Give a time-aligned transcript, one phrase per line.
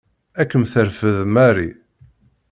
[0.41, 1.69] Ad kem-terfed Mary.